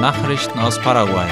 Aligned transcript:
Nachrichten 0.00 0.60
aus 0.60 0.80
Paraguay. 0.80 1.26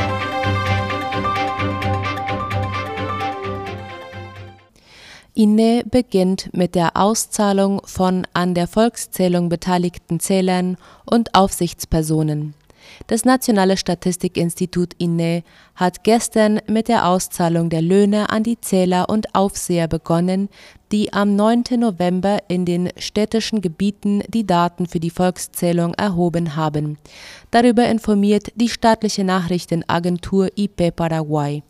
INE 5.35 5.85
beginnt 5.89 6.51
mit 6.53 6.75
der 6.75 6.97
Auszahlung 6.97 7.81
von 7.85 8.27
an 8.33 8.55
der 8.55 8.67
Volkszählung 8.67 9.49
beteiligten 9.49 10.19
Zählern 10.19 10.79
und 11.05 11.35
Aufsichtspersonen. 11.35 12.55
Das 13.07 13.25
Nationale 13.25 13.77
Statistikinstitut 13.77 14.95
INE 14.99 15.43
hat 15.75 16.05
gestern 16.05 16.61
mit 16.69 16.89
der 16.89 17.07
Auszahlung 17.07 17.71
der 17.71 17.83
Löhne 17.83 18.31
an 18.31 18.43
die 18.43 18.61
Zähler 18.61 19.09
und 19.09 19.35
Aufseher 19.35 19.89
begonnen, 19.89 20.49
die 20.93 21.13
am 21.13 21.37
9. 21.37 21.65
November 21.79 22.39
in 22.49 22.65
den 22.65 22.91
städtischen 22.97 23.61
Gebieten 23.61 24.23
die 24.29 24.47
Daten 24.47 24.87
für 24.87 25.01
die 25.01 25.11
Volkszählung 25.11 25.95
erhoben 25.95 26.57
haben. 26.57 26.99
Darüber 27.51 27.87
informiert 27.89 28.53
die 28.55 28.69
staatliche 28.69 29.25
Nachrichtenagentur 29.25 30.51
IP 30.57 30.95
Paraguay. 30.95 31.63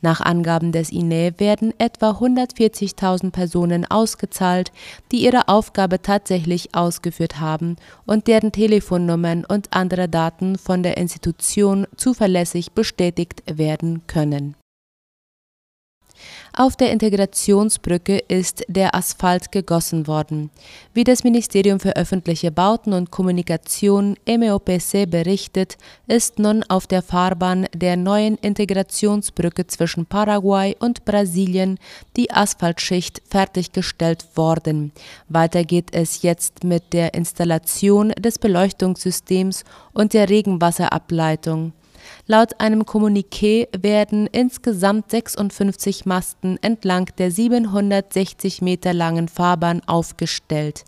Nach 0.00 0.20
Angaben 0.20 0.72
des 0.72 0.90
INE 0.90 1.34
werden 1.38 1.72
etwa 1.78 2.10
140.000 2.10 3.30
Personen 3.30 3.90
ausgezahlt, 3.90 4.72
die 5.12 5.24
ihre 5.24 5.48
Aufgabe 5.48 6.02
tatsächlich 6.02 6.74
ausgeführt 6.74 7.40
haben 7.40 7.76
und 8.06 8.26
deren 8.26 8.52
Telefonnummern 8.52 9.44
und 9.44 9.72
andere 9.72 10.08
Daten 10.08 10.58
von 10.58 10.82
der 10.82 10.96
Institution 10.96 11.86
zuverlässig 11.96 12.72
bestätigt 12.72 13.42
werden 13.46 14.02
können 14.06 14.54
auf 16.52 16.76
der 16.76 16.90
Integrationsbrücke 16.90 18.18
ist 18.28 18.64
der 18.68 18.94
Asphalt 18.94 19.52
gegossen 19.52 20.06
worden. 20.06 20.50
Wie 20.92 21.04
das 21.04 21.24
Ministerium 21.24 21.80
für 21.80 21.96
öffentliche 21.96 22.50
Bauten 22.50 22.92
und 22.92 23.10
Kommunikation 23.10 24.16
MEOPC 24.26 25.08
berichtet, 25.08 25.78
ist 26.06 26.38
nun 26.38 26.64
auf 26.64 26.86
der 26.86 27.02
Fahrbahn 27.02 27.66
der 27.74 27.96
neuen 27.96 28.36
Integrationsbrücke 28.36 29.66
zwischen 29.68 30.06
Paraguay 30.06 30.76
und 30.78 31.04
Brasilien 31.04 31.78
die 32.16 32.30
Asphaltschicht 32.30 33.22
fertiggestellt 33.30 34.26
worden. 34.34 34.92
Weiter 35.28 35.64
geht 35.64 35.94
es 35.94 36.22
jetzt 36.22 36.64
mit 36.64 36.92
der 36.92 37.14
Installation 37.14 38.10
des 38.10 38.38
Beleuchtungssystems 38.38 39.64
und 39.92 40.14
der 40.14 40.28
Regenwasserableitung. 40.28 41.72
Laut 42.26 42.60
einem 42.60 42.82
Kommuniqué 42.82 43.68
werden 43.76 44.26
insgesamt 44.26 45.10
56 45.10 46.06
Masten 46.06 46.58
entlang 46.62 47.06
der 47.18 47.30
760 47.30 48.62
Meter 48.62 48.94
langen 48.94 49.28
Fahrbahn 49.28 49.82
aufgestellt. 49.86 50.84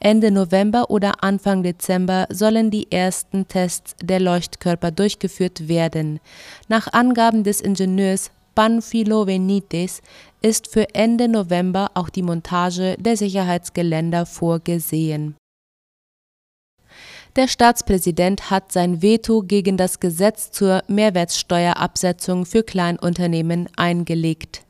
Ende 0.00 0.30
November 0.30 0.90
oder 0.90 1.24
Anfang 1.24 1.62
Dezember 1.62 2.26
sollen 2.30 2.70
die 2.70 2.90
ersten 2.92 3.48
Tests 3.48 3.96
der 4.02 4.20
Leuchtkörper 4.20 4.90
durchgeführt 4.90 5.68
werden. 5.68 6.20
Nach 6.68 6.92
Angaben 6.92 7.44
des 7.44 7.60
Ingenieurs 7.60 8.30
Panfilo 8.54 9.24
Benitez 9.24 10.00
ist 10.42 10.68
für 10.68 10.94
Ende 10.94 11.28
November 11.28 11.90
auch 11.94 12.08
die 12.08 12.22
Montage 12.22 12.96
der 12.98 13.16
Sicherheitsgeländer 13.16 14.26
vorgesehen 14.26 15.36
der 17.36 17.48
Staatspräsident 17.48 18.50
hat 18.50 18.72
sein 18.72 19.02
Veto 19.02 19.42
gegen 19.42 19.76
das 19.76 20.00
Gesetz 20.00 20.50
zur 20.50 20.82
Mehrwertsteuerabsetzung 20.88 22.46
für 22.46 22.62
Kleinunternehmen 22.62 23.68
eingelegt. 23.76 24.62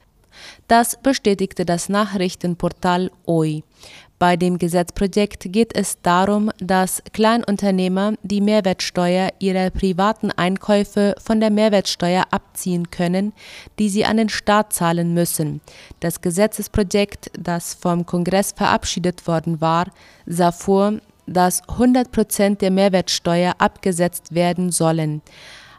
Das 0.66 0.98
bestätigte 1.02 1.64
das 1.64 1.88
Nachrichtenportal 1.88 3.10
OI. 3.26 3.62
Bei 4.18 4.36
dem 4.36 4.58
Gesetzprojekt 4.58 5.52
geht 5.52 5.76
es 5.76 6.00
darum, 6.00 6.50
dass 6.58 7.02
Kleinunternehmer 7.12 8.14
die 8.22 8.40
Mehrwertsteuer 8.40 9.30
ihrer 9.38 9.70
privaten 9.70 10.30
Einkäufe 10.30 11.14
von 11.22 11.40
der 11.40 11.50
Mehrwertsteuer 11.50 12.24
abziehen 12.30 12.90
können, 12.90 13.32
die 13.78 13.88
sie 13.90 14.04
an 14.04 14.16
den 14.16 14.28
Staat 14.28 14.72
zahlen 14.72 15.12
müssen. 15.12 15.60
Das 16.00 16.20
Gesetzesprojekt, 16.20 17.30
das 17.38 17.74
vom 17.74 18.06
Kongress 18.06 18.52
verabschiedet 18.52 19.26
worden 19.26 19.60
war, 19.60 19.90
sah 20.26 20.52
vor, 20.52 20.94
dass 21.26 21.66
100 21.68 22.12
Prozent 22.12 22.60
der 22.60 22.70
Mehrwertsteuer 22.70 23.54
abgesetzt 23.58 24.34
werden 24.34 24.70
sollen. 24.70 25.22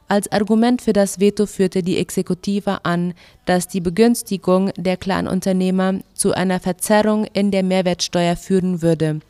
Als 0.07 0.31
Argument 0.31 0.83
für 0.83 0.93
das 0.93 1.19
Veto 1.19 1.47
führte 1.47 1.81
die 1.81 1.97
Exekutive 1.97 2.85
an, 2.85 3.15
dass 3.45 3.67
die 3.67 3.81
Begünstigung 3.81 4.71
der 4.77 4.97
Kleinunternehmer 4.97 5.95
zu 6.13 6.33
einer 6.33 6.59
Verzerrung 6.59 7.25
in 7.33 7.49
der 7.49 7.63
Mehrwertsteuer 7.63 8.35
führen 8.35 8.83
würde. 8.83 9.21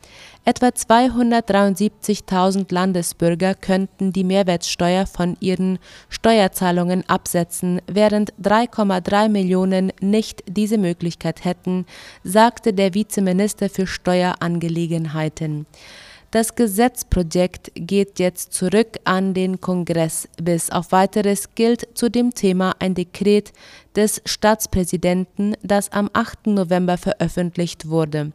Etwa 0.44 0.66
273.000 0.66 2.72
Landesbürger 2.72 3.54
könnten 3.54 4.12
die 4.12 4.22
Mehrwertsteuer 4.22 5.06
von 5.06 5.38
ihren 5.40 5.78
Steuerzahlungen 6.10 7.08
absetzen, 7.08 7.80
während 7.86 8.34
3,3 8.34 9.30
Millionen 9.30 9.92
nicht 10.00 10.44
diese 10.46 10.76
Möglichkeit 10.76 11.46
hätten, 11.46 11.86
sagte 12.22 12.74
der 12.74 12.92
Vizeminister 12.92 13.70
für 13.70 13.86
Steuerangelegenheiten. 13.86 15.64
Das 16.30 16.54
Gesetzprojekt 16.54 17.70
geht 17.74 18.18
jetzt 18.18 18.52
zurück 18.52 18.98
an 19.04 19.32
den 19.32 19.60
Kongress. 19.60 20.28
Bis 20.42 20.70
auf 20.70 20.92
weiteres 20.92 21.54
gilt 21.54 21.88
zu 21.94 22.10
dem 22.10 22.34
Thema 22.34 22.74
ein 22.78 22.94
Dekret 22.94 23.52
des 23.94 24.20
Staatspräsidenten, 24.24 25.56
das 25.62 25.92
am 25.92 26.10
8. 26.12 26.48
November 26.48 26.98
veröffentlicht 26.98 27.88
wurde. 27.88 28.32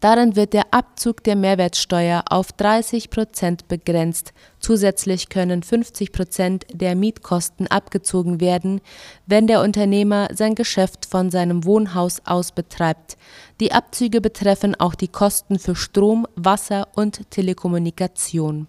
Darin 0.00 0.36
wird 0.36 0.52
der 0.52 0.72
Abzug 0.72 1.24
der 1.24 1.36
Mehrwertsteuer 1.36 2.24
auf 2.28 2.52
30 2.52 3.10
Prozent 3.10 3.68
begrenzt. 3.68 4.32
Zusätzlich 4.58 5.28
können 5.28 5.62
50 5.62 6.12
Prozent 6.12 6.66
der 6.72 6.94
Mietkosten 6.94 7.66
abgezogen 7.66 8.40
werden, 8.40 8.80
wenn 9.26 9.46
der 9.46 9.62
Unternehmer 9.62 10.28
sein 10.32 10.54
Geschäft 10.54 11.06
von 11.06 11.30
seinem 11.30 11.64
Wohnhaus 11.64 12.20
aus 12.26 12.52
betreibt. 12.52 13.16
Die 13.60 13.72
Abzüge 13.72 14.20
betreffen 14.20 14.74
auch 14.74 14.94
die 14.94 15.08
Kosten 15.08 15.58
für 15.58 15.74
Strom, 15.74 16.26
Wasser 16.36 16.88
und 16.94 17.30
Telekommunikation. 17.30 18.66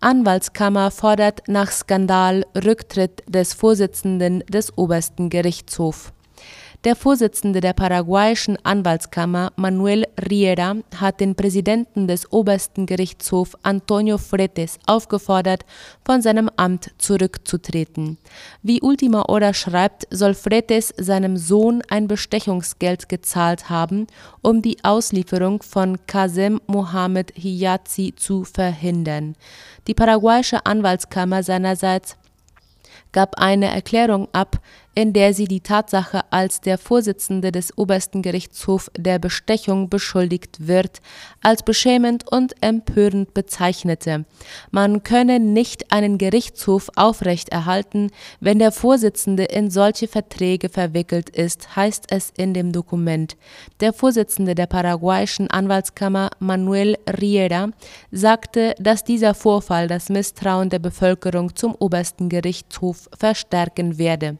Anwaltskammer 0.00 0.90
fordert 0.90 1.42
nach 1.46 1.70
Skandal 1.70 2.46
Rücktritt 2.56 3.22
des 3.28 3.52
Vorsitzenden 3.52 4.40
des 4.48 4.76
obersten 4.78 5.28
Gerichtshofs. 5.28 6.12
Der 6.84 6.96
Vorsitzende 6.96 7.60
der 7.60 7.74
paraguayischen 7.74 8.56
Anwaltskammer, 8.64 9.52
Manuel 9.56 10.06
Riera, 10.30 10.76
hat 10.96 11.20
den 11.20 11.34
Präsidenten 11.34 12.08
des 12.08 12.32
obersten 12.32 12.86
Gerichtshofs, 12.86 13.54
Antonio 13.62 14.16
Fretes, 14.16 14.78
aufgefordert, 14.86 15.66
von 16.06 16.22
seinem 16.22 16.48
Amt 16.56 16.92
zurückzutreten. 16.96 18.16
Wie 18.62 18.80
Ultima 18.80 19.26
Hora 19.28 19.52
schreibt, 19.52 20.08
soll 20.10 20.32
Fretes 20.32 20.94
seinem 20.96 21.36
Sohn 21.36 21.82
ein 21.90 22.08
Bestechungsgeld 22.08 23.10
gezahlt 23.10 23.68
haben, 23.68 24.06
um 24.40 24.62
die 24.62 24.78
Auslieferung 24.82 25.62
von 25.62 25.98
Kazem 26.06 26.62
Mohamed 26.66 27.34
Hiyazi 27.36 28.14
zu 28.16 28.44
verhindern. 28.44 29.36
Die 29.86 29.92
paraguayische 29.92 30.64
Anwaltskammer 30.64 31.42
seinerseits 31.42 32.16
gab 33.12 33.38
eine 33.38 33.66
Erklärung 33.66 34.28
ab, 34.32 34.60
in 34.94 35.12
der 35.12 35.34
sie 35.34 35.46
die 35.46 35.60
Tatsache, 35.60 36.22
als 36.30 36.60
der 36.60 36.76
Vorsitzende 36.76 37.52
des 37.52 37.76
obersten 37.78 38.22
Gerichtshofs 38.22 38.90
der 38.96 39.18
Bestechung 39.18 39.88
beschuldigt 39.88 40.66
wird, 40.66 41.00
als 41.42 41.62
beschämend 41.62 42.30
und 42.30 42.54
empörend 42.60 43.32
bezeichnete. 43.32 44.24
Man 44.70 45.02
könne 45.02 45.38
nicht 45.38 45.92
einen 45.92 46.18
Gerichtshof 46.18 46.90
aufrechterhalten, 46.96 48.10
wenn 48.40 48.58
der 48.58 48.72
Vorsitzende 48.72 49.44
in 49.44 49.70
solche 49.70 50.08
Verträge 50.08 50.68
verwickelt 50.68 51.30
ist, 51.30 51.76
heißt 51.76 52.06
es 52.10 52.32
in 52.36 52.52
dem 52.52 52.72
Dokument. 52.72 53.36
Der 53.80 53.92
Vorsitzende 53.92 54.54
der 54.54 54.66
paraguayischen 54.66 55.48
Anwaltskammer, 55.50 56.30
Manuel 56.40 56.98
Riera, 57.20 57.70
sagte, 58.10 58.74
dass 58.78 59.04
dieser 59.04 59.34
Vorfall 59.34 59.86
das 59.86 60.08
Misstrauen 60.08 60.68
der 60.68 60.80
Bevölkerung 60.80 61.54
zum 61.54 61.74
obersten 61.78 62.28
Gerichtshof 62.28 63.08
verstärken 63.16 63.98
werde. 63.98 64.36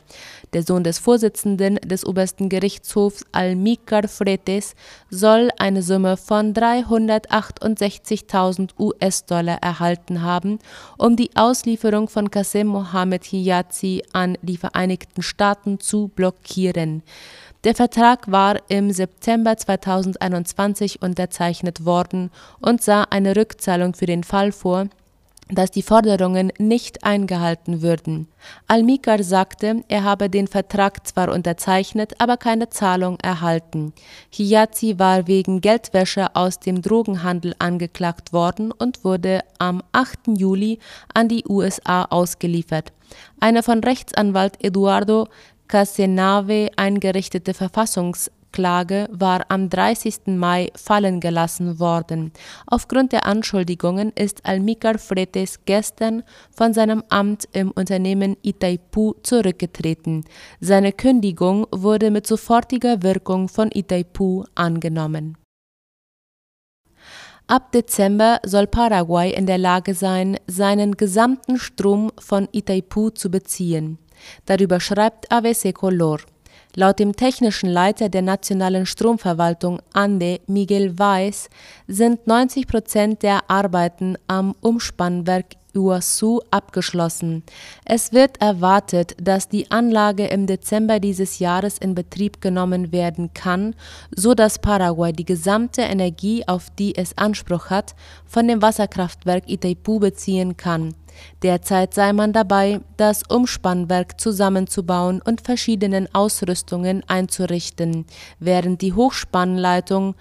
Der 0.52 0.64
Sohn 0.64 0.82
des 0.82 0.98
Vorsitzenden 0.98 1.76
des 1.76 2.04
obersten 2.04 2.48
Gerichtshofs 2.48 3.24
Almícar 3.30 4.08
Fretes 4.08 4.74
soll 5.08 5.50
eine 5.58 5.82
Summe 5.82 6.16
von 6.16 6.52
368.000 6.52 8.70
US-Dollar 8.76 9.58
erhalten 9.62 10.22
haben, 10.22 10.58
um 10.98 11.14
die 11.14 11.30
Auslieferung 11.36 12.08
von 12.08 12.32
Qasem 12.32 12.66
Mohammed 12.66 13.22
Hiyazi 13.24 14.02
an 14.12 14.36
die 14.42 14.56
Vereinigten 14.56 15.22
Staaten 15.22 15.78
zu 15.78 16.08
blockieren. 16.08 17.04
Der 17.62 17.76
Vertrag 17.76 18.32
war 18.32 18.56
im 18.68 18.90
September 18.90 19.56
2021 19.56 21.02
unterzeichnet 21.02 21.84
worden 21.84 22.32
und 22.58 22.82
sah 22.82 23.04
eine 23.04 23.36
Rückzahlung 23.36 23.94
für 23.94 24.06
den 24.06 24.24
Fall 24.24 24.50
vor, 24.50 24.88
dass 25.52 25.70
die 25.70 25.82
Forderungen 25.82 26.52
nicht 26.58 27.04
eingehalten 27.04 27.82
würden. 27.82 28.28
Al-Mikar 28.66 29.22
sagte, 29.22 29.84
er 29.88 30.04
habe 30.04 30.30
den 30.30 30.46
Vertrag 30.46 31.06
zwar 31.06 31.30
unterzeichnet, 31.30 32.14
aber 32.18 32.36
keine 32.36 32.70
Zahlung 32.70 33.18
erhalten. 33.20 33.92
Hiyazi 34.30 34.98
war 34.98 35.26
wegen 35.26 35.60
Geldwäsche 35.60 36.34
aus 36.34 36.58
dem 36.60 36.82
Drogenhandel 36.82 37.54
angeklagt 37.58 38.32
worden 38.32 38.72
und 38.72 39.04
wurde 39.04 39.40
am 39.58 39.82
8. 39.92 40.38
Juli 40.38 40.78
an 41.14 41.28
die 41.28 41.44
USA 41.48 42.04
ausgeliefert. 42.04 42.92
Eine 43.40 43.62
von 43.62 43.80
Rechtsanwalt 43.80 44.62
Eduardo 44.64 45.28
Casenave 45.68 46.70
eingerichtete 46.76 47.54
Verfassungs 47.54 48.30
Klage 48.52 49.08
war 49.12 49.46
am 49.48 49.68
30. 49.68 50.26
Mai 50.26 50.70
fallen 50.76 51.20
gelassen 51.20 51.78
worden. 51.78 52.32
Aufgrund 52.66 53.12
der 53.12 53.26
Anschuldigungen 53.26 54.12
ist 54.14 54.44
Almícar 54.46 54.98
Fretes 54.98 55.64
gestern 55.64 56.22
von 56.50 56.72
seinem 56.72 57.02
Amt 57.08 57.48
im 57.52 57.70
Unternehmen 57.70 58.36
Itaipu 58.42 59.14
zurückgetreten. 59.22 60.24
Seine 60.60 60.92
Kündigung 60.92 61.66
wurde 61.70 62.10
mit 62.10 62.26
sofortiger 62.26 63.02
Wirkung 63.02 63.48
von 63.48 63.70
Itaipu 63.72 64.44
angenommen. 64.54 65.36
Ab 67.50 67.72
Dezember 67.72 68.38
soll 68.44 68.68
Paraguay 68.68 69.32
in 69.32 69.44
der 69.44 69.58
Lage 69.58 69.92
sein, 69.94 70.38
seinen 70.46 70.96
gesamten 70.96 71.58
Strom 71.58 72.12
von 72.20 72.48
Itaipu 72.52 73.10
zu 73.10 73.28
beziehen. 73.28 73.98
Darüber 74.46 74.78
schreibt 74.78 75.32
ABC 75.32 75.72
Color. 75.72 76.20
Laut 76.76 77.00
dem 77.00 77.16
technischen 77.16 77.68
Leiter 77.68 78.08
der 78.08 78.22
nationalen 78.22 78.86
Stromverwaltung 78.86 79.80
Ande, 79.92 80.40
Miguel 80.46 80.96
Weiß, 80.98 81.48
sind 81.88 82.26
90 82.28 82.68
Prozent 82.68 83.22
der 83.24 83.50
Arbeiten 83.50 84.16
am 84.28 84.54
Umspannwerk 84.60 85.56
Iguazu 85.74 86.40
abgeschlossen. 86.50 87.42
Es 87.84 88.12
wird 88.12 88.40
erwartet, 88.40 89.16
dass 89.20 89.48
die 89.48 89.70
Anlage 89.70 90.26
im 90.26 90.46
Dezember 90.46 91.00
dieses 91.00 91.38
Jahres 91.38 91.78
in 91.78 91.94
Betrieb 91.94 92.40
genommen 92.40 92.92
werden 92.92 93.32
kann, 93.34 93.74
so 94.14 94.34
dass 94.34 94.58
Paraguay 94.58 95.12
die 95.12 95.24
gesamte 95.24 95.82
Energie, 95.82 96.46
auf 96.46 96.70
die 96.70 96.96
es 96.96 97.16
Anspruch 97.16 97.70
hat, 97.70 97.94
von 98.26 98.48
dem 98.48 98.62
Wasserkraftwerk 98.62 99.48
Itaipu 99.48 99.98
beziehen 100.00 100.56
kann. 100.56 100.94
Derzeit 101.42 101.94
sei 101.94 102.12
man 102.12 102.32
dabei, 102.32 102.80
das 102.96 103.22
Umspannwerk 103.28 104.20
zusammenzubauen 104.20 105.20
und 105.22 105.40
verschiedenen 105.40 106.12
Ausrüstungen 106.14 107.02
einzurichten, 107.08 108.06
während 108.38 108.82
die 108.82 108.92
Hochspannleitung 108.92 110.14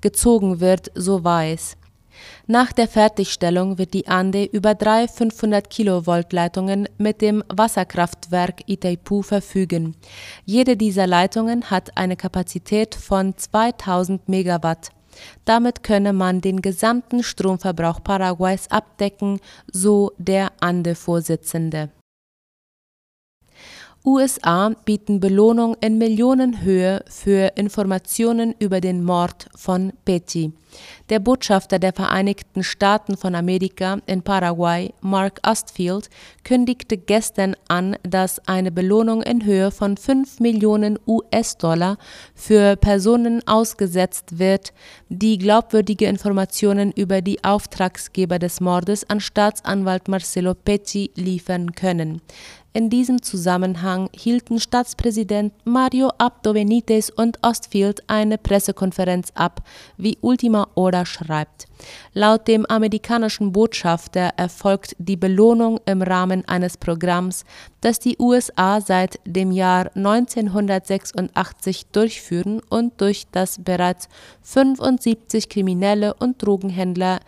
gezogen 0.00 0.60
wird, 0.60 0.90
so 0.94 1.24
weiß. 1.24 1.76
Nach 2.46 2.72
der 2.72 2.88
Fertigstellung 2.88 3.78
wird 3.78 3.94
die 3.94 4.08
Ande 4.08 4.44
über 4.44 4.74
drei 4.74 5.06
500 5.06 5.70
Kilovolt 5.70 6.32
Leitungen 6.32 6.88
mit 6.98 7.20
dem 7.20 7.44
Wasserkraftwerk 7.48 8.62
Itaipu 8.66 9.22
verfügen. 9.22 9.94
Jede 10.44 10.76
dieser 10.76 11.06
Leitungen 11.06 11.70
hat 11.70 11.96
eine 11.96 12.16
Kapazität 12.16 12.94
von 12.94 13.36
2000 13.36 14.28
Megawatt. 14.28 14.90
Damit 15.44 15.82
könne 15.82 16.12
man 16.12 16.40
den 16.40 16.62
gesamten 16.62 17.22
Stromverbrauch 17.22 18.02
Paraguays 18.02 18.70
abdecken, 18.70 19.40
so 19.72 20.12
der 20.18 20.52
Ande-Vorsitzende. 20.60 21.90
USA 24.04 24.70
bieten 24.84 25.18
Belohnung 25.20 25.76
in 25.80 25.98
Millionenhöhe 25.98 27.04
für 27.08 27.52
Informationen 27.56 28.54
über 28.58 28.80
den 28.80 29.04
Mord 29.04 29.48
von 29.56 29.92
Petty. 30.04 30.52
Der 31.08 31.18
Botschafter 31.18 31.78
der 31.78 31.92
Vereinigten 31.92 32.62
Staaten 32.62 33.16
von 33.16 33.34
Amerika 33.34 33.98
in 34.06 34.22
Paraguay, 34.22 34.92
Mark 35.00 35.40
Ostfield, 35.46 36.10
kündigte 36.44 36.96
gestern 36.96 37.56
an, 37.68 37.96
dass 38.02 38.46
eine 38.46 38.70
Belohnung 38.70 39.22
in 39.22 39.44
Höhe 39.44 39.70
von 39.70 39.96
5 39.96 40.40
Millionen 40.40 40.98
US-Dollar 41.06 41.96
für 42.34 42.76
Personen 42.76 43.46
ausgesetzt 43.48 44.38
wird, 44.38 44.72
die 45.08 45.38
glaubwürdige 45.38 46.06
Informationen 46.06 46.92
über 46.92 47.22
die 47.22 47.42
Auftragsgeber 47.42 48.38
des 48.38 48.60
Mordes 48.60 49.08
an 49.08 49.20
Staatsanwalt 49.20 50.08
Marcelo 50.08 50.54
Pecci 50.54 51.10
liefern 51.14 51.72
können. 51.72 52.20
In 52.78 52.90
diesem 52.90 53.22
Zusammenhang 53.22 54.08
hielten 54.14 54.60
Staatspräsident 54.60 55.52
Mario 55.64 56.12
Abdo 56.16 56.52
Benitez 56.52 57.10
und 57.10 57.36
Ostfield 57.42 58.04
eine 58.06 58.38
Pressekonferenz 58.38 59.32
ab, 59.34 59.64
wie 59.96 60.16
Ultima 60.20 60.68
Hora 60.76 61.04
schreibt. 61.04 61.66
Laut 62.12 62.46
dem 62.46 62.66
amerikanischen 62.66 63.50
Botschafter 63.50 64.30
erfolgt 64.36 64.94
die 65.00 65.16
Belohnung 65.16 65.80
im 65.86 66.02
Rahmen 66.02 66.46
eines 66.46 66.76
Programms, 66.76 67.44
das 67.80 67.98
die 67.98 68.16
USA 68.16 68.80
seit 68.80 69.18
dem 69.24 69.50
Jahr 69.50 69.90
1986 69.96 71.86
durchführen 71.86 72.60
und 72.70 73.00
durch 73.00 73.26
das 73.32 73.58
bereits 73.60 74.08
75 74.42 75.48
Kriminelle 75.48 76.14
und 76.14 76.40
Drogenhändler 76.40 77.18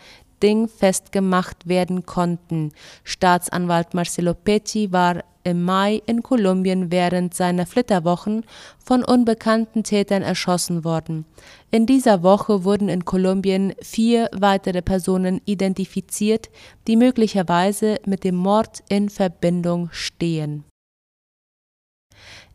dingfest 0.42 1.12
gemacht 1.12 1.69
werden 1.69 2.06
konnten. 2.06 2.72
Staatsanwalt 3.04 3.94
Marcelo 3.94 4.34
Pecci 4.34 4.92
war 4.92 5.22
im 5.42 5.62
Mai 5.64 6.02
in 6.06 6.22
Kolumbien 6.22 6.90
während 6.90 7.34
seiner 7.34 7.66
Flitterwochen 7.66 8.44
von 8.84 9.04
unbekannten 9.04 9.84
Tätern 9.84 10.22
erschossen 10.22 10.84
worden. 10.84 11.25
In 11.70 11.87
dieser 11.87 12.22
Woche 12.22 12.64
wurden 12.64 12.88
in 12.88 13.04
Kolumbien 13.04 13.75
vier 13.81 14.28
weitere 14.32 14.82
Personen 14.82 15.40
identifiziert, 15.46 16.50
die 16.87 16.96
möglicherweise 16.96 18.00
mit 18.04 18.25
dem 18.25 18.37
Mord 18.37 18.82
in 18.88 19.08
Verbindung 19.08 19.88
stehen. 19.92 20.64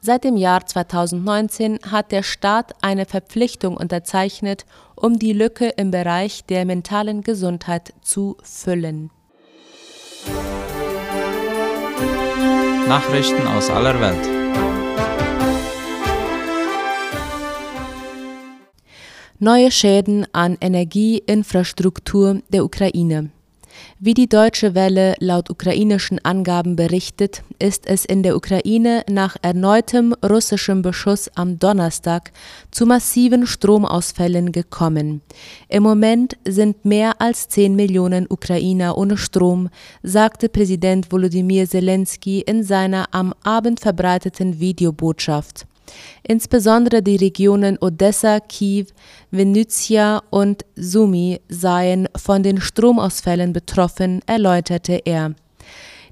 Seit 0.00 0.22
dem 0.22 0.36
Jahr 0.36 0.64
2019 0.64 1.80
hat 1.90 2.12
der 2.12 2.22
Staat 2.22 2.72
eine 2.82 3.04
Verpflichtung 3.04 3.76
unterzeichnet, 3.76 4.64
um 4.94 5.18
die 5.18 5.32
Lücke 5.32 5.70
im 5.76 5.90
Bereich 5.90 6.44
der 6.44 6.64
mentalen 6.64 7.22
Gesundheit 7.22 7.94
zu 8.02 8.36
füllen. 8.42 9.10
Nachrichten 12.86 13.46
aus 13.48 13.70
aller 13.70 14.00
Welt. 14.00 14.28
Neue 19.40 19.70
Schäden 19.70 20.26
an 20.32 20.56
Energieinfrastruktur 20.60 22.42
der 22.48 22.64
Ukraine. 22.64 23.30
Wie 24.00 24.14
die 24.14 24.28
Deutsche 24.28 24.74
Welle 24.74 25.14
laut 25.20 25.50
ukrainischen 25.50 26.18
Angaben 26.24 26.76
berichtet, 26.76 27.42
ist 27.58 27.86
es 27.86 28.04
in 28.04 28.22
der 28.22 28.36
Ukraine 28.36 29.04
nach 29.08 29.36
erneutem 29.42 30.14
russischem 30.24 30.82
Beschuss 30.82 31.30
am 31.34 31.58
Donnerstag 31.58 32.32
zu 32.70 32.86
massiven 32.86 33.46
Stromausfällen 33.46 34.52
gekommen. 34.52 35.20
Im 35.68 35.82
Moment 35.82 36.36
sind 36.46 36.84
mehr 36.84 37.20
als 37.20 37.48
10 37.48 37.76
Millionen 37.76 38.26
Ukrainer 38.28 38.98
ohne 38.98 39.16
Strom, 39.16 39.68
sagte 40.02 40.48
Präsident 40.48 41.12
Volodymyr 41.12 41.68
Zelensky 41.68 42.40
in 42.40 42.62
seiner 42.64 43.06
am 43.12 43.34
Abend 43.44 43.80
verbreiteten 43.80 44.58
Videobotschaft. 44.58 45.67
Insbesondere 46.22 47.02
die 47.02 47.16
Regionen 47.16 47.78
Odessa, 47.80 48.40
Kiew, 48.40 48.86
Venetia 49.30 50.22
und 50.30 50.64
Sumy 50.76 51.40
seien 51.48 52.08
von 52.16 52.42
den 52.42 52.60
Stromausfällen 52.60 53.52
betroffen, 53.52 54.20
erläuterte 54.26 55.00
er. 55.04 55.34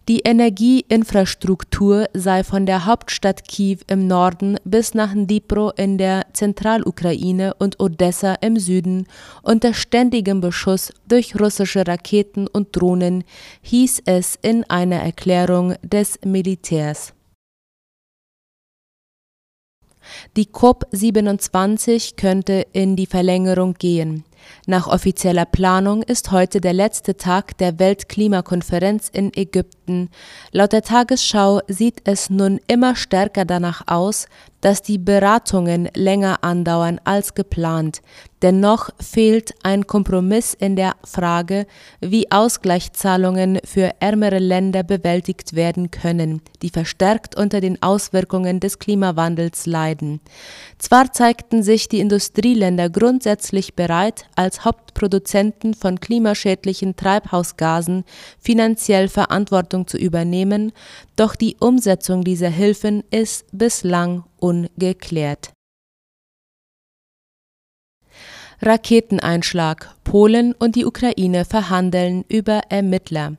Die 0.08 0.20
Energieinfrastruktur 0.20 2.06
sei 2.14 2.44
von 2.44 2.64
der 2.64 2.86
Hauptstadt 2.86 3.48
Kiew 3.48 3.78
im 3.88 4.06
Norden 4.06 4.56
bis 4.64 4.94
nach 4.94 5.12
Dnipro 5.12 5.70
in 5.70 5.98
der 5.98 6.26
Zentralukraine 6.32 7.54
und 7.54 7.80
Odessa 7.80 8.34
im 8.34 8.56
Süden 8.56 9.08
unter 9.42 9.74
ständigem 9.74 10.40
Beschuss 10.40 10.92
durch 11.08 11.34
russische 11.40 11.84
Raketen 11.88 12.46
und 12.46 12.68
Drohnen, 12.70 13.24
hieß 13.62 14.02
es 14.04 14.38
in 14.42 14.62
einer 14.70 15.02
Erklärung 15.02 15.74
des 15.82 16.20
Militärs. 16.24 17.12
Die 20.36 20.46
COP27 20.46 22.16
könnte 22.16 22.66
in 22.72 22.96
die 22.96 23.06
Verlängerung 23.06 23.74
gehen. 23.74 24.24
Nach 24.66 24.86
offizieller 24.86 25.44
Planung 25.44 26.02
ist 26.02 26.30
heute 26.30 26.60
der 26.60 26.72
letzte 26.72 27.16
Tag 27.16 27.56
der 27.58 27.78
Weltklimakonferenz 27.78 29.08
in 29.08 29.32
Ägypten. 29.34 30.10
Laut 30.52 30.72
der 30.72 30.82
Tagesschau 30.82 31.60
sieht 31.68 32.02
es 32.04 32.30
nun 32.30 32.60
immer 32.66 32.96
stärker 32.96 33.44
danach 33.44 33.82
aus, 33.86 34.26
dass 34.66 34.82
die 34.82 34.98
Beratungen 34.98 35.88
länger 35.94 36.42
andauern 36.42 37.00
als 37.04 37.34
geplant. 37.34 38.02
Dennoch 38.42 38.90
fehlt 39.00 39.54
ein 39.62 39.86
Kompromiss 39.86 40.54
in 40.54 40.74
der 40.74 40.96
Frage, 41.04 41.66
wie 42.00 42.32
Ausgleichszahlungen 42.32 43.60
für 43.64 43.92
ärmere 44.00 44.40
Länder 44.40 44.82
bewältigt 44.82 45.54
werden 45.54 45.92
können, 45.92 46.42
die 46.62 46.70
verstärkt 46.70 47.36
unter 47.36 47.60
den 47.60 47.80
Auswirkungen 47.80 48.58
des 48.58 48.80
Klimawandels 48.80 49.66
leiden. 49.66 50.20
Zwar 50.78 51.12
zeigten 51.12 51.62
sich 51.62 51.88
die 51.88 52.00
Industrieländer 52.00 52.90
grundsätzlich 52.90 53.76
bereit, 53.76 54.26
als 54.34 54.64
Hauptproduzenten 54.64 55.74
von 55.74 56.00
klimaschädlichen 56.00 56.96
Treibhausgasen 56.96 58.04
finanziell 58.40 59.06
Verantwortung 59.06 59.86
zu 59.86 59.96
übernehmen, 59.96 60.72
doch 61.14 61.36
die 61.36 61.56
Umsetzung 61.60 62.24
dieser 62.24 62.50
Hilfen 62.50 63.04
ist 63.12 63.46
bislang 63.52 64.24
ungeklärt. 64.46 65.52
Raketeneinschlag. 68.62 69.90
Polen 70.04 70.54
und 70.54 70.76
die 70.76 70.86
Ukraine 70.86 71.44
verhandeln 71.44 72.24
über 72.28 72.60
Ermittler. 72.70 73.36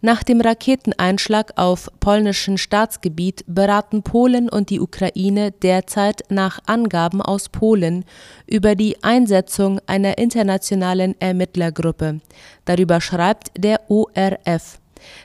Nach 0.00 0.22
dem 0.22 0.40
Raketeneinschlag 0.40 1.52
auf 1.56 1.88
polnischen 2.00 2.56
Staatsgebiet 2.58 3.44
beraten 3.46 4.02
Polen 4.02 4.48
und 4.48 4.70
die 4.70 4.80
Ukraine 4.80 5.52
derzeit 5.52 6.22
nach 6.30 6.58
Angaben 6.66 7.20
aus 7.20 7.50
Polen 7.50 8.04
über 8.46 8.74
die 8.74 8.96
Einsetzung 9.04 9.78
einer 9.86 10.18
internationalen 10.18 11.14
Ermittlergruppe. 11.20 12.20
Darüber 12.64 13.00
schreibt 13.00 13.50
der 13.62 13.82
ORF. 13.88 14.80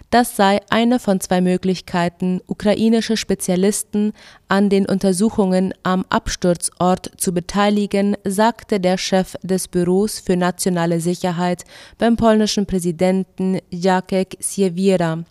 Das 0.09 0.35
sei 0.35 0.59
eine 0.69 0.99
von 0.99 1.19
zwei 1.19 1.41
Möglichkeiten, 1.41 2.41
ukrainische 2.47 3.17
Spezialisten 3.17 4.13
an 4.47 4.69
den 4.69 4.85
Untersuchungen 4.85 5.73
am 5.83 6.05
Absturzort 6.09 7.11
zu 7.17 7.33
beteiligen, 7.33 8.15
sagte 8.23 8.79
der 8.79 8.97
Chef 8.97 9.35
des 9.41 9.67
Büros 9.67 10.19
für 10.19 10.35
nationale 10.35 10.99
Sicherheit 10.99 11.63
beim 11.97 12.17
polnischen 12.17 12.65
Präsidenten 12.65 13.59
Jacek 13.69 14.37
Siewiera. 14.39 15.23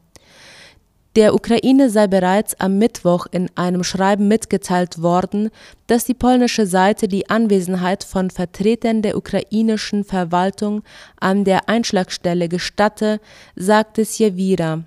Der 1.16 1.34
Ukraine 1.34 1.90
sei 1.90 2.06
bereits 2.06 2.58
am 2.60 2.78
Mittwoch 2.78 3.26
in 3.32 3.50
einem 3.56 3.82
Schreiben 3.82 4.28
mitgeteilt 4.28 5.02
worden, 5.02 5.50
dass 5.88 6.04
die 6.04 6.14
polnische 6.14 6.66
Seite 6.66 7.08
die 7.08 7.28
Anwesenheit 7.28 8.04
von 8.04 8.30
Vertretern 8.30 9.02
der 9.02 9.16
ukrainischen 9.16 10.04
Verwaltung 10.04 10.82
an 11.18 11.44
der 11.44 11.68
Einschlagstelle 11.68 12.48
gestatte, 12.48 13.20
sagte 13.56 14.04
Siewira. 14.04 14.84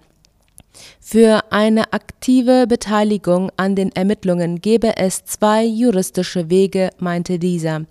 Für 1.01 1.44
eine 1.51 1.92
aktive 1.92 2.68
Beteiligung 2.68 3.51
an 3.58 3.75
den 3.75 3.92
Ermittlungen 3.92 4.62
gebe 4.62 4.96
es 4.96 5.25
zwei 5.25 5.65
juristische 5.65 6.50
Wege, 6.50 6.89
meinte 7.00 7.38
dieser. 7.38 7.82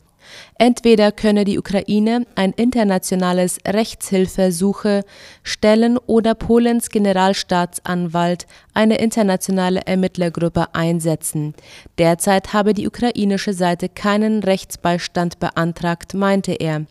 Entweder 0.59 1.13
könne 1.13 1.45
die 1.45 1.59
Ukraine 1.59 2.27
ein 2.35 2.53
internationales 2.53 3.59
Rechtshilfesuche 3.67 5.05
stellen 5.43 5.99
oder 5.99 6.35
Polens 6.35 6.91
Generalstaatsanwalt 6.91 8.47
eine 8.75 8.99
internationale 8.99 9.81
Ermittlergruppe 9.87 10.75
einsetzen. 10.75 11.55
Derzeit 11.99 12.53
habe 12.53 12.75
die 12.75 12.87
ukrainische 12.87 13.53
Seite 13.53 13.89
keinen 13.89 14.43
Rechtsbeistand 14.43 15.39
beantragt, 15.39 16.15
meinte 16.15 16.53
er. 16.53 16.87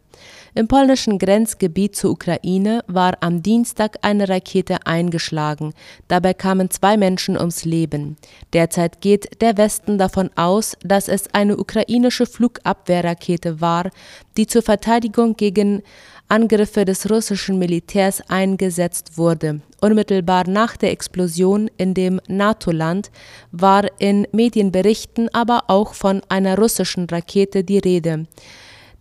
Im 0.54 0.68
polnischen 0.68 1.18
Grenzgebiet 1.18 1.96
zur 1.96 2.12
Ukraine 2.12 2.84
war 2.88 3.18
am 3.22 3.42
Dienstag 3.42 3.98
eine 4.02 4.28
Rakete 4.28 4.86
eingeschlagen. 4.86 5.74
Dabei 6.08 6.34
kamen 6.34 6.70
zwei 6.70 6.98
Menschen 6.98 7.38
ums 7.38 7.64
Leben. 7.64 8.18
Derzeit 8.54 9.02
geht 9.02 9.42
der 9.42 9.58
Westen 9.58 9.98
davon 9.98 10.30
aus, 10.36 10.76
dass 10.84 11.08
es 11.08 11.34
eine 11.34 11.58
ukrainische 11.58 12.26
Flugabwehrrakete 12.26 13.62
war, 13.62 13.90
die 14.36 14.48
zur 14.48 14.62
Verteidigung 14.62 15.38
gegen 15.38 15.84
Angriffe 16.32 16.86
des 16.86 17.10
russischen 17.10 17.60
Militärs 17.60 18.22
eingesetzt 18.30 19.18
wurde. 19.18 19.62
Unmittelbar 19.82 20.48
nach 20.48 20.78
der 20.78 20.92
Explosion 20.92 21.70
in 21.76 21.94
dem 21.94 22.22
NATO-Land 22.28 23.12
war 23.52 23.86
in 24.00 24.26
Medienberichten 24.32 25.28
aber 25.34 25.64
auch 25.68 25.94
von 25.94 26.22
einer 26.30 26.58
russischen 26.58 27.08
Rakete 27.10 27.66
die 27.66 27.80
Rede. 27.80 28.28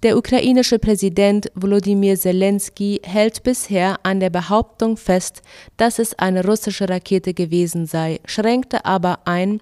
Der 0.02 0.16
ukrainische 0.16 0.78
Präsident 0.78 1.52
Volodymyr 1.54 2.16
Zelensky 2.16 3.00
hält 3.04 3.42
bisher 3.42 3.98
an 4.02 4.18
der 4.18 4.30
Behauptung 4.30 4.96
fest, 4.96 5.42
dass 5.76 5.98
es 5.98 6.18
eine 6.18 6.44
russische 6.44 6.88
Rakete 6.88 7.34
gewesen 7.34 7.84
sei, 7.84 8.20
schränkte 8.24 8.86
aber 8.86 9.20
ein, 9.26 9.60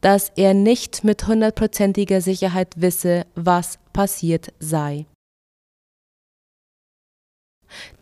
dass 0.00 0.32
er 0.34 0.54
nicht 0.54 1.04
mit 1.04 1.28
hundertprozentiger 1.28 2.20
Sicherheit 2.20 2.74
wisse, 2.76 3.26
was 3.36 3.78
passiert 3.92 4.52
sei 4.58 5.06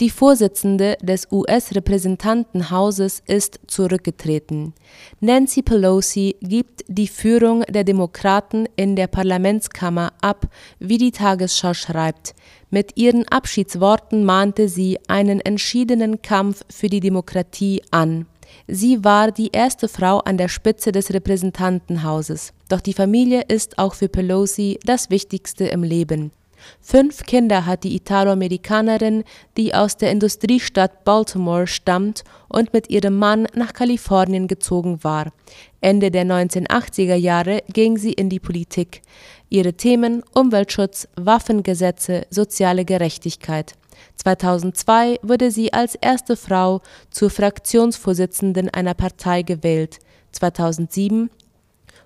die 0.00 0.10
Vorsitzende 0.10 0.96
des 1.02 1.28
US-Repräsentantenhauses 1.30 3.22
ist 3.26 3.60
zurückgetreten. 3.66 4.74
Nancy 5.20 5.62
Pelosi 5.62 6.36
gibt 6.40 6.84
die 6.88 7.08
Führung 7.08 7.62
der 7.68 7.84
Demokraten 7.84 8.66
in 8.76 8.96
der 8.96 9.06
Parlamentskammer 9.06 10.12
ab, 10.20 10.46
wie 10.78 10.98
die 10.98 11.12
Tagesschau 11.12 11.74
schreibt. 11.74 12.34
Mit 12.70 12.96
ihren 12.96 13.26
Abschiedsworten 13.28 14.24
mahnte 14.24 14.68
sie 14.68 14.98
einen 15.08 15.40
entschiedenen 15.40 16.22
Kampf 16.22 16.62
für 16.70 16.88
die 16.88 17.00
Demokratie 17.00 17.82
an. 17.90 18.26
Sie 18.66 19.04
war 19.04 19.32
die 19.32 19.50
erste 19.52 19.88
Frau 19.88 20.18
an 20.18 20.38
der 20.38 20.48
Spitze 20.48 20.92
des 20.92 21.12
Repräsentantenhauses. 21.12 22.52
Doch 22.68 22.80
die 22.80 22.92
Familie 22.92 23.42
ist 23.48 23.78
auch 23.78 23.94
für 23.94 24.08
Pelosi 24.08 24.78
das 24.84 25.10
Wichtigste 25.10 25.66
im 25.66 25.82
Leben. 25.82 26.32
Fünf 26.80 27.24
Kinder 27.24 27.66
hat 27.66 27.84
die 27.84 27.94
Italoamerikanerin, 27.94 29.24
die 29.56 29.74
aus 29.74 29.96
der 29.96 30.10
Industriestadt 30.10 31.04
Baltimore 31.04 31.66
stammt 31.66 32.24
und 32.48 32.72
mit 32.72 32.90
ihrem 32.90 33.18
Mann 33.18 33.46
nach 33.54 33.72
Kalifornien 33.72 34.48
gezogen 34.48 35.02
war. 35.02 35.32
Ende 35.80 36.10
der 36.10 36.24
1980er 36.24 37.14
Jahre 37.14 37.62
ging 37.72 37.98
sie 37.98 38.12
in 38.12 38.28
die 38.28 38.40
Politik. 38.40 39.02
Ihre 39.48 39.74
Themen 39.74 40.22
Umweltschutz, 40.34 41.08
Waffengesetze, 41.16 42.26
soziale 42.30 42.84
Gerechtigkeit. 42.84 43.74
2002 44.16 45.18
wurde 45.22 45.50
sie 45.50 45.72
als 45.72 45.94
erste 45.94 46.36
Frau 46.36 46.80
zur 47.10 47.30
Fraktionsvorsitzenden 47.30 48.70
einer 48.70 48.94
Partei 48.94 49.42
gewählt. 49.42 49.98
2007 50.32 51.30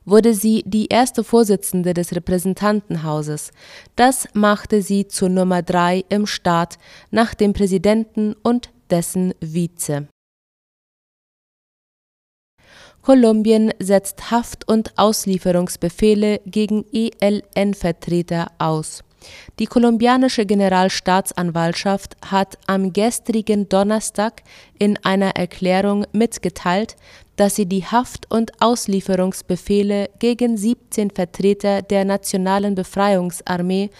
wurde 0.08 0.34
sie 0.34 0.62
die 0.66 0.86
erste 0.86 1.24
Vorsitzende 1.24 1.94
des 1.94 2.14
Repräsentantenhauses. 2.14 3.50
Das 3.96 4.28
machte 4.32 4.82
sie 4.82 5.08
zur 5.08 5.28
Nummer 5.28 5.62
drei 5.62 6.04
im 6.08 6.26
Staat 6.26 6.78
nach 7.10 7.34
dem 7.34 7.52
Präsidenten 7.52 8.34
und 8.42 8.70
dessen 8.90 9.34
Vize. 9.40 10.08
Kolumbien 13.02 13.72
setzt 13.78 14.30
Haft- 14.30 14.68
und 14.68 14.98
Auslieferungsbefehle 14.98 16.40
gegen 16.44 16.84
ELN-Vertreter 16.92 18.48
aus. 18.58 19.02
Die 19.58 19.66
kolumbianische 19.66 20.46
Generalstaatsanwaltschaft 20.46 22.16
hat 22.30 22.58
am 22.66 22.92
gestrigen 22.92 23.68
Donnerstag 23.68 24.42
in 24.78 24.96
einer 25.04 25.30
Erklärung 25.36 26.06
mitgeteilt, 26.12 26.96
dass 27.38 27.54
sie 27.54 27.66
die 27.66 27.84
Haft- 27.84 28.30
und 28.30 28.50
Auslieferungsbefehle 28.60 30.10
gegen 30.18 30.56
17 30.56 31.10
Vertreter 31.10 31.82
der 31.82 32.04
Nationalen 32.04 32.74
Befreiungsarmee 32.74 33.90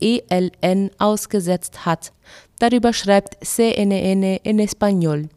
ELN 0.00 0.90
ausgesetzt 0.98 1.86
hat. 1.86 2.12
Darüber 2.58 2.92
schreibt 2.92 3.44
CNN 3.44 4.22
in 4.22 4.58
Español. 4.60 5.28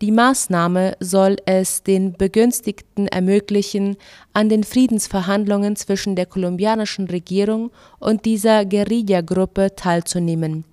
Die 0.00 0.12
Maßnahme 0.12 0.96
soll 1.00 1.36
es 1.46 1.82
den 1.82 2.12
Begünstigten 2.12 3.08
ermöglichen, 3.08 3.96
an 4.32 4.48
den 4.48 4.64
Friedensverhandlungen 4.64 5.76
zwischen 5.76 6.16
der 6.16 6.26
kolumbianischen 6.26 7.06
Regierung 7.06 7.70
und 7.98 8.24
dieser 8.24 8.64
Guerillagruppe 8.64 9.74
teilzunehmen. 9.76 10.64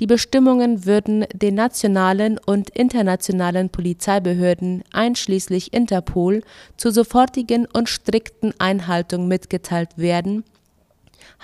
Die 0.00 0.06
Bestimmungen 0.06 0.84
würden 0.84 1.26
den 1.32 1.54
nationalen 1.54 2.38
und 2.44 2.70
internationalen 2.70 3.70
Polizeibehörden 3.70 4.84
einschließlich 4.92 5.72
Interpol 5.72 6.42
zur 6.76 6.92
sofortigen 6.92 7.66
und 7.72 7.88
strikten 7.88 8.54
Einhaltung 8.58 9.26
mitgeteilt 9.28 9.96
werden 9.96 10.44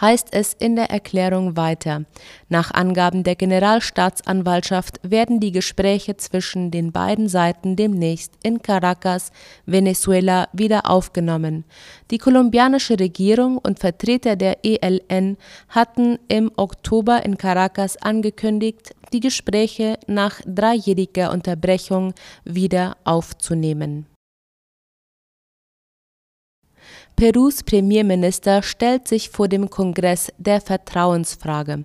heißt 0.01 0.29
es 0.33 0.55
in 0.55 0.77
der 0.77 0.91
Erklärung 0.91 1.57
weiter. 1.57 2.05
Nach 2.49 2.73
Angaben 2.73 3.23
der 3.23 3.37
Generalstaatsanwaltschaft 3.37 5.01
werden 5.03 5.41
die 5.41 5.53
Gespräche 5.53 6.17
zwischen 6.17 6.71
den 6.71 6.93
beiden 6.93 7.29
Seiten 7.29 7.77
demnächst 7.77 8.35
in 8.43 8.63
Caracas, 8.63 9.31
Venezuela, 9.67 10.49
wieder 10.53 10.89
aufgenommen. 10.91 11.65
Die 12.11 12.19
kolumbianische 12.19 12.99
Regierung 12.99 13.59
und 13.59 13.79
Vertreter 13.79 14.37
der 14.37 14.65
ELN 14.65 15.37
hatten 15.69 16.19
im 16.29 16.51
Oktober 16.57 17.25
in 17.25 17.39
Caracas 17.39 17.97
angekündigt, 17.97 18.95
die 19.13 19.21
Gespräche 19.21 19.99
nach 20.07 20.41
dreijähriger 20.47 21.33
Unterbrechung 21.33 22.15
wieder 22.45 22.97
aufzunehmen. 23.05 24.12
Perus 27.23 27.63
Premierminister 27.63 28.63
stellt 28.65 29.07
sich 29.07 29.31
vor 29.31 29.47
dem 29.47 29.71
Kongress 29.71 30.33
der 30.39 30.61
Vertrauensfrage. 30.61 31.85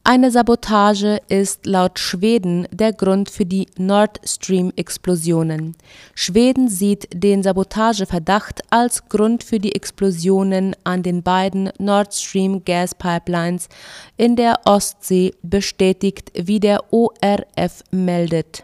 Eine 0.08 0.30
Sabotage 0.30 1.20
ist 1.26 1.66
laut 1.66 1.98
Schweden 1.98 2.68
der 2.70 2.92
Grund 2.92 3.28
für 3.28 3.44
die 3.44 3.66
Nord 3.76 4.20
Stream-Explosionen. 4.24 5.74
Schweden 6.14 6.68
sieht 6.68 7.08
den 7.12 7.42
Sabotageverdacht 7.42 8.60
als 8.70 9.08
Grund 9.08 9.42
für 9.42 9.58
die 9.58 9.74
Explosionen 9.74 10.76
an 10.84 11.02
den 11.02 11.24
beiden 11.24 11.70
Nord 11.80 12.14
Stream 12.14 12.64
Gas 12.64 12.94
Pipelines 12.94 13.68
in 14.16 14.36
der 14.36 14.60
Ostsee 14.64 15.34
bestätigt, 15.42 16.30
wie 16.36 16.60
der 16.60 16.84
ORF 16.92 17.82
meldet. 17.90 18.62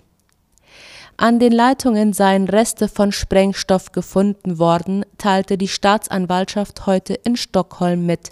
An 1.16 1.40
den 1.40 1.52
Leitungen 1.52 2.12
seien 2.12 2.48
Reste 2.48 2.86
von 2.86 3.10
Sprengstoff 3.10 3.90
gefunden 3.90 4.60
worden, 4.60 5.04
teilte 5.18 5.58
die 5.58 5.66
Staatsanwaltschaft 5.66 6.86
heute 6.86 7.14
in 7.14 7.36
Stockholm 7.36 8.06
mit 8.06 8.30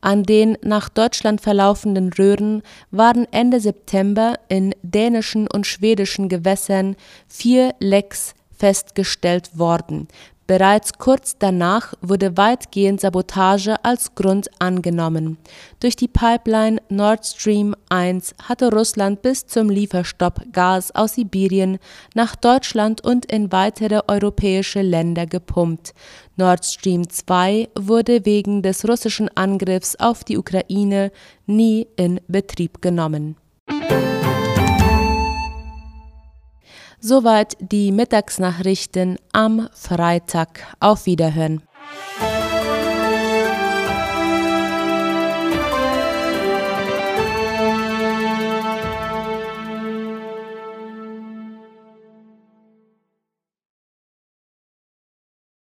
an 0.00 0.22
den 0.22 0.56
nach 0.62 0.88
Deutschland 0.88 1.40
verlaufenden 1.40 2.12
Röhren 2.12 2.62
waren 2.90 3.26
Ende 3.32 3.60
September 3.60 4.38
in 4.48 4.74
dänischen 4.82 5.48
und 5.48 5.66
schwedischen 5.66 6.28
Gewässern 6.28 6.96
vier 7.26 7.74
Lecks 7.80 8.34
festgestellt 8.56 9.58
worden 9.58 10.08
Bereits 10.48 10.94
kurz 10.94 11.36
danach 11.38 11.92
wurde 12.00 12.38
weitgehend 12.38 13.02
Sabotage 13.02 13.84
als 13.84 14.14
Grund 14.14 14.48
angenommen. 14.58 15.36
Durch 15.78 15.94
die 15.94 16.08
Pipeline 16.08 16.80
Nord 16.88 17.26
Stream 17.26 17.76
1 17.90 18.34
hatte 18.44 18.72
Russland 18.72 19.20
bis 19.20 19.46
zum 19.46 19.68
Lieferstopp 19.68 20.40
Gas 20.50 20.90
aus 20.94 21.16
Sibirien 21.16 21.78
nach 22.14 22.34
Deutschland 22.34 23.04
und 23.04 23.26
in 23.26 23.52
weitere 23.52 24.00
europäische 24.08 24.80
Länder 24.80 25.26
gepumpt. 25.26 25.92
Nord 26.38 26.64
Stream 26.64 27.10
2 27.10 27.68
wurde 27.78 28.24
wegen 28.24 28.62
des 28.62 28.88
russischen 28.88 29.28
Angriffs 29.36 29.96
auf 29.96 30.24
die 30.24 30.38
Ukraine 30.38 31.12
nie 31.44 31.86
in 31.96 32.22
Betrieb 32.26 32.80
genommen 32.80 33.36
Soweit 37.00 37.56
die 37.60 37.92
Mittagsnachrichten 37.92 39.18
am 39.32 39.68
Freitag. 39.72 40.76
Auf 40.80 41.06
Wiederhören. 41.06 41.62